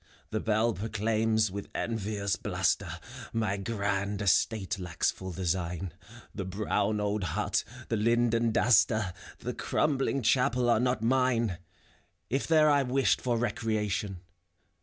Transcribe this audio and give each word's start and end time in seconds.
The 0.31 0.39
bell 0.39 0.73
proclaims, 0.73 1.51
with 1.51 1.69
envious 1.75 2.35
bluster, 2.35 2.97
My 3.33 3.55
grand 3.57 4.19
estate 4.23 4.79
lacks 4.79 5.11
full 5.11 5.31
design: 5.31 5.93
The 6.33 6.43
brown 6.43 6.99
old 6.99 7.23
hut, 7.23 7.63
the 7.87 7.97
linden 7.97 8.51
duster, 8.51 9.13
The 9.37 9.53
crumbling 9.53 10.23
chapel, 10.23 10.71
are 10.71 10.79
not 10.79 11.03
mine. 11.03 11.59
If 12.31 12.47
there 12.47 12.67
I 12.67 12.81
wished 12.81 13.21
for 13.21 13.37
recreation. 13.37 14.21